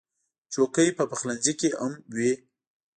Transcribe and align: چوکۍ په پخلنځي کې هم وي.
چوکۍ 0.53 0.89
په 0.97 1.03
پخلنځي 1.11 1.53
کې 1.59 1.69
هم 1.79 1.93
وي. 2.15 2.31